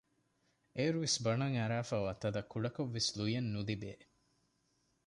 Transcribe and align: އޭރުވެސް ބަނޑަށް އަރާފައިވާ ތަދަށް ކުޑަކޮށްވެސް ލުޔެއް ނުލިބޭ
އޭރުވެސް 0.77 1.17
ބަނޑަށް 1.23 1.55
އަރާފައިވާ 1.59 2.11
ތަދަށް 2.21 2.49
ކުޑަކޮށްވެސް 2.51 3.09
ލުޔެއް 3.17 3.51
ނުލިބޭ 3.53 3.91